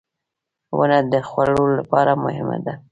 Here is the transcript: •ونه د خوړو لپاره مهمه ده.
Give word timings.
•ونه 0.77 0.99
د 1.11 1.13
خوړو 1.29 1.63
لپاره 1.77 2.11
مهمه 2.23 2.57
ده. 2.65 2.73